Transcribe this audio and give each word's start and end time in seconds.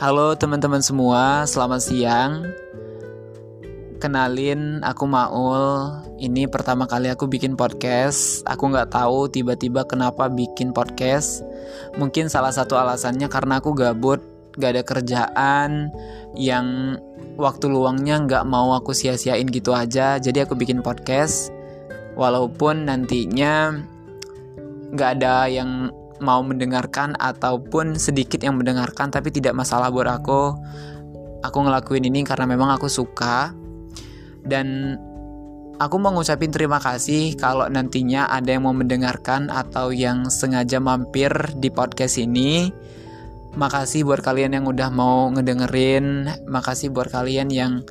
Halo 0.00 0.32
teman-teman 0.32 0.80
semua, 0.80 1.44
selamat 1.44 1.80
siang. 1.84 2.48
Kenalin, 4.00 4.80
aku 4.80 5.04
Maul. 5.04 5.92
Ini 6.16 6.48
pertama 6.48 6.88
kali 6.88 7.12
aku 7.12 7.28
bikin 7.28 7.52
podcast. 7.52 8.40
Aku 8.48 8.72
nggak 8.72 8.96
tahu 8.96 9.28
tiba-tiba 9.28 9.84
kenapa 9.84 10.32
bikin 10.32 10.72
podcast. 10.72 11.44
Mungkin 12.00 12.32
salah 12.32 12.48
satu 12.48 12.80
alasannya 12.80 13.28
karena 13.28 13.60
aku 13.60 13.76
gabut, 13.76 14.24
gak 14.56 14.80
ada 14.80 14.82
kerjaan 14.88 15.92
yang 16.32 16.96
waktu 17.36 17.68
luangnya 17.68 18.24
nggak 18.24 18.48
mau 18.48 18.72
aku 18.72 18.96
sia-siain 18.96 19.52
gitu 19.52 19.76
aja. 19.76 20.16
Jadi 20.16 20.48
aku 20.48 20.56
bikin 20.56 20.80
podcast. 20.80 21.52
Walaupun 22.16 22.88
nantinya 22.88 23.76
nggak 24.96 25.10
ada 25.20 25.44
yang 25.52 25.92
mau 26.20 26.44
mendengarkan 26.44 27.16
ataupun 27.18 27.96
sedikit 27.96 28.40
yang 28.44 28.60
mendengarkan 28.60 29.08
tapi 29.10 29.32
tidak 29.32 29.56
masalah 29.56 29.88
buat 29.88 30.08
aku 30.08 30.56
aku 31.44 31.58
ngelakuin 31.66 32.04
ini 32.08 32.24
karena 32.24 32.46
memang 32.48 32.70
aku 32.76 32.86
suka. 32.88 33.52
Dan 34.40 34.96
aku 35.76 35.96
mau 36.00 36.12
ngucapin 36.12 36.52
terima 36.52 36.80
kasih 36.80 37.36
kalau 37.36 37.68
nantinya 37.68 38.28
ada 38.28 38.56
yang 38.56 38.64
mau 38.64 38.76
mendengarkan 38.76 39.52
atau 39.52 39.92
yang 39.92 40.28
sengaja 40.28 40.80
mampir 40.80 41.32
di 41.60 41.68
podcast 41.68 42.20
ini. 42.20 42.72
Makasih 43.50 44.06
buat 44.06 44.22
kalian 44.22 44.54
yang 44.54 44.66
udah 44.70 44.94
mau 44.94 45.26
ngedengerin 45.34 46.30
makasih 46.46 46.94
buat 46.94 47.10
kalian 47.10 47.50
yang 47.50 47.82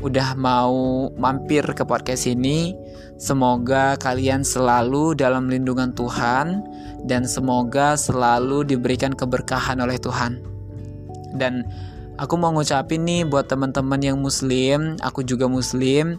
udah 0.00 0.38
mau 0.38 1.10
mampir 1.18 1.66
ke 1.66 1.82
podcast 1.82 2.30
ini. 2.30 2.72
Semoga 3.20 4.00
kalian 4.00 4.46
selalu 4.46 5.12
dalam 5.12 5.50
lindungan 5.50 5.92
Tuhan 5.92 6.62
dan 7.04 7.24
semoga 7.24 7.96
selalu 7.96 8.66
diberikan 8.66 9.14
keberkahan 9.14 9.80
oleh 9.80 9.96
Tuhan. 9.96 10.40
Dan 11.36 11.64
aku 12.18 12.34
mau 12.36 12.52
ngucapin 12.52 13.06
nih 13.06 13.22
buat 13.24 13.48
teman-teman 13.48 14.00
yang 14.02 14.18
muslim, 14.18 14.98
aku 15.00 15.24
juga 15.24 15.46
muslim. 15.46 16.18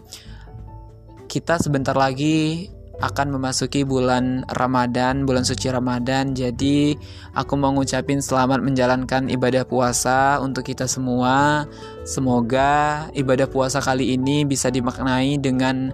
Kita 1.28 1.56
sebentar 1.60 1.96
lagi 1.96 2.68
akan 3.02 3.34
memasuki 3.34 3.82
bulan 3.82 4.46
Ramadan, 4.54 5.26
bulan 5.26 5.42
suci 5.42 5.72
Ramadan. 5.72 6.38
Jadi, 6.38 6.94
aku 7.34 7.58
mau 7.58 7.74
ngucapin 7.74 8.22
selamat 8.22 8.62
menjalankan 8.62 9.26
ibadah 9.26 9.66
puasa 9.66 10.38
untuk 10.38 10.62
kita 10.70 10.86
semua. 10.86 11.66
Semoga 12.06 13.10
ibadah 13.16 13.50
puasa 13.50 13.82
kali 13.82 14.14
ini 14.14 14.46
bisa 14.46 14.70
dimaknai 14.70 15.34
dengan 15.42 15.90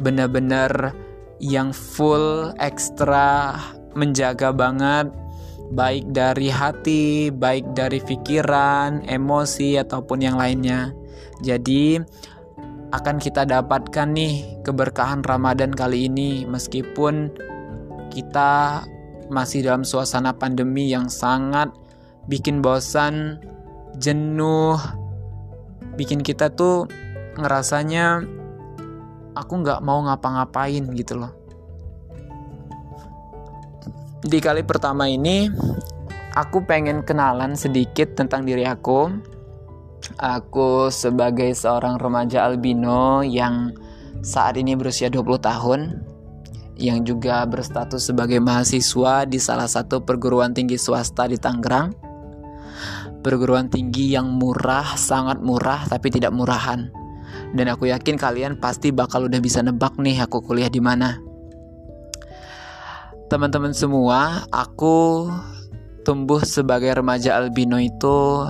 benar-benar 0.00 0.96
yang 1.42 1.76
full 1.76 2.56
ekstra 2.56 3.60
menjaga 3.96 4.52
banget 4.52 5.08
baik 5.72 6.14
dari 6.14 6.46
hati, 6.46 7.34
baik 7.34 7.74
dari 7.74 7.98
pikiran, 7.98 9.02
emosi 9.08 9.80
ataupun 9.82 10.22
yang 10.22 10.38
lainnya. 10.38 10.94
Jadi, 11.42 11.98
akan 12.94 13.18
kita 13.18 13.42
dapatkan 13.42 14.08
nih 14.14 14.62
keberkahan 14.62 15.26
Ramadan 15.26 15.74
kali 15.74 16.06
ini 16.06 16.46
meskipun 16.46 17.34
kita 18.14 18.86
masih 19.26 19.66
dalam 19.66 19.82
suasana 19.82 20.30
pandemi 20.30 20.86
yang 20.86 21.10
sangat 21.10 21.74
bikin 22.30 22.62
bosan, 22.62 23.42
jenuh, 23.98 24.78
bikin 25.98 26.22
kita 26.22 26.46
tuh 26.54 26.86
ngerasanya 27.36 28.22
aku 29.34 29.52
nggak 29.66 29.82
mau 29.82 30.06
ngapa-ngapain 30.06 30.86
gitu 30.94 31.18
loh. 31.20 31.34
Di 34.26 34.42
kali 34.42 34.66
pertama 34.66 35.06
ini 35.06 35.46
aku 36.34 36.66
pengen 36.66 37.06
kenalan 37.06 37.54
sedikit 37.54 38.18
tentang 38.18 38.42
diri 38.42 38.66
aku 38.66 39.14
Aku 40.18 40.92
sebagai 40.92 41.50
seorang 41.56 41.98
remaja 41.98 42.46
albino 42.46 43.26
yang 43.26 43.74
saat 44.22 44.54
ini 44.54 44.78
berusia 44.78 45.10
20 45.10 45.26
tahun 45.42 45.80
yang 46.76 47.02
juga 47.02 47.42
berstatus 47.48 48.12
sebagai 48.12 48.38
mahasiswa 48.38 49.24
di 49.24 49.40
salah 49.40 49.66
satu 49.66 50.04
perguruan 50.04 50.52
tinggi 50.52 50.76
swasta 50.76 51.26
di 51.26 51.40
Tangerang. 51.40 51.96
Perguruan 53.24 53.66
tinggi 53.66 54.14
yang 54.14 54.30
murah, 54.38 54.94
sangat 54.94 55.42
murah 55.42 55.88
tapi 55.90 56.12
tidak 56.12 56.30
murahan. 56.30 56.86
Dan 57.50 57.66
aku 57.72 57.90
yakin 57.90 58.14
kalian 58.14 58.62
pasti 58.62 58.94
bakal 58.94 59.26
udah 59.26 59.40
bisa 59.42 59.64
nebak 59.64 59.98
nih 59.98 60.22
aku 60.22 60.44
kuliah 60.44 60.70
di 60.70 60.78
mana. 60.78 61.25
Teman-teman 63.26 63.74
semua, 63.74 64.46
aku 64.54 65.26
tumbuh 66.06 66.38
sebagai 66.46 66.94
remaja 66.94 67.34
albino 67.34 67.74
itu 67.74 68.46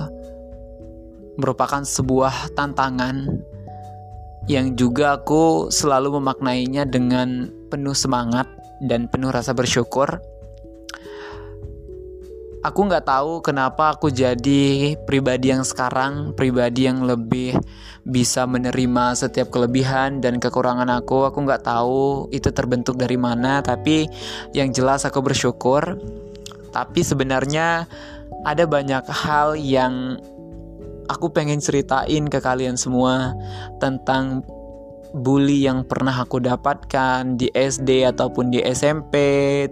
merupakan 1.41 1.81
sebuah 1.81 2.53
tantangan 2.53 3.25
yang 4.45 4.77
juga 4.77 5.17
aku 5.17 5.73
selalu 5.73 6.21
memaknainya 6.21 6.85
dengan 6.85 7.49
penuh 7.73 7.97
semangat 7.97 8.45
dan 8.85 9.09
penuh 9.09 9.33
rasa 9.33 9.57
bersyukur. 9.57 10.21
Aku 12.61 12.79
nggak 12.85 13.09
tahu 13.09 13.41
kenapa 13.41 13.97
aku 13.97 14.13
jadi 14.13 14.93
pribadi 15.09 15.49
yang 15.49 15.65
sekarang, 15.65 16.37
pribadi 16.37 16.85
yang 16.85 17.01
lebih 17.01 17.57
bisa 18.07 18.47
menerima 18.47 19.19
setiap 19.19 19.51
kelebihan 19.51 20.23
dan 20.23 20.39
kekurangan 20.39 20.87
aku. 20.87 21.27
Aku 21.27 21.43
nggak 21.43 21.67
tahu 21.67 22.31
itu 22.31 22.47
terbentuk 22.55 22.95
dari 22.95 23.19
mana, 23.19 23.59
tapi 23.59 24.07
yang 24.55 24.71
jelas 24.71 25.03
aku 25.03 25.19
bersyukur. 25.19 25.99
Tapi 26.71 26.99
sebenarnya 27.03 27.83
ada 28.47 28.63
banyak 28.63 29.03
hal 29.11 29.59
yang 29.59 30.15
aku 31.11 31.31
pengen 31.31 31.59
ceritain 31.59 32.27
ke 32.27 32.39
kalian 32.39 32.79
semua 32.79 33.35
tentang 33.83 34.43
bully 35.19 35.65
yang 35.65 35.83
pernah 35.83 36.13
aku 36.13 36.37
dapatkan 36.37 37.35
di 37.35 37.49
SD 37.51 38.05
ataupun 38.05 38.53
di 38.53 38.61
SMP, 38.61 39.15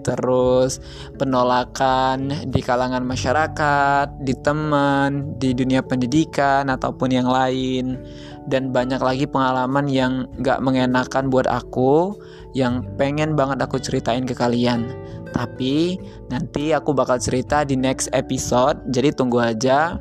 terus 0.01 0.81
penolakan 1.15 2.49
di 2.49 2.61
kalangan 2.65 3.05
masyarakat, 3.05 4.21
di 4.25 4.33
teman, 4.41 5.37
di 5.37 5.53
dunia 5.53 5.85
pendidikan 5.85 6.67
ataupun 6.67 7.13
yang 7.13 7.29
lain, 7.29 8.01
dan 8.49 8.73
banyak 8.73 8.99
lagi 8.99 9.25
pengalaman 9.29 9.85
yang 9.87 10.27
gak 10.41 10.61
mengenakan 10.61 11.29
buat 11.29 11.45
aku, 11.47 12.17
yang 12.57 12.83
pengen 12.99 13.37
banget 13.37 13.61
aku 13.61 13.77
ceritain 13.77 14.25
ke 14.27 14.33
kalian. 14.33 14.89
Tapi 15.31 15.99
nanti 16.31 16.71
aku 16.71 16.95
bakal 16.95 17.19
cerita 17.19 17.67
di 17.67 17.75
next 17.75 18.07
episode, 18.11 18.79
jadi 18.91 19.11
tunggu 19.11 19.41
aja. 19.41 19.99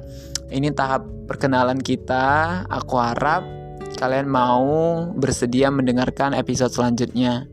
Ini 0.53 0.71
tahap 0.77 1.09
perkenalan 1.27 1.81
kita. 1.81 2.63
Aku 2.69 3.01
harap 3.01 3.64
kalian 4.05 4.29
mau 4.29 5.09
bersedia 5.17 5.73
mendengarkan 5.73 6.37
episode 6.37 6.69
selanjutnya. 6.77 7.49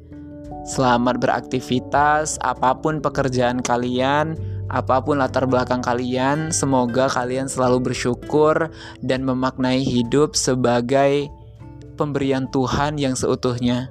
Selamat 0.67 1.23
beraktivitas, 1.23 2.35
apa 2.43 2.75
pun 2.75 2.99
pekerjaan 2.99 3.63
kalian, 3.63 4.35
apa 4.67 4.99
pun 4.99 5.23
latar 5.23 5.47
belakang 5.47 5.79
kalian, 5.79 6.51
semoga 6.51 7.07
kalian 7.07 7.47
selalu 7.47 7.87
bersyukur 7.91 8.67
dan 8.99 9.23
memaknai 9.23 9.79
hidup 9.79 10.35
sebagai 10.35 11.31
pemberian 11.95 12.51
Tuhan 12.51 12.99
yang 12.99 13.15
seutuhnya. 13.15 13.87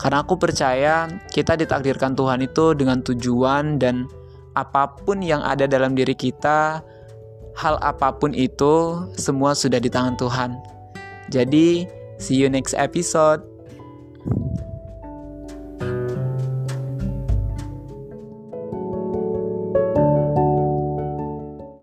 Karena 0.00 0.24
aku 0.24 0.40
percaya 0.40 1.04
kita 1.36 1.52
ditakdirkan 1.60 2.16
Tuhan 2.16 2.48
itu 2.48 2.72
dengan 2.72 3.04
tujuan 3.04 3.76
dan 3.76 4.08
apa 4.56 4.88
pun 5.04 5.20
yang 5.20 5.44
ada 5.44 5.68
dalam 5.68 5.92
diri 5.92 6.16
kita 6.16 6.80
hal 7.60 7.76
apa 7.84 8.08
pun 8.16 8.32
itu 8.32 9.04
semua 9.20 9.52
sudah 9.52 9.76
di 9.76 9.92
tangan 9.92 10.16
Tuhan. 10.16 10.73
Jadi, 11.30 11.88
see 12.18 12.36
you 12.36 12.50
next 12.50 12.74
episode. 12.76 13.53